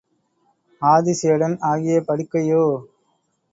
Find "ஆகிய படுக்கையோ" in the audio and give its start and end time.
1.63-2.65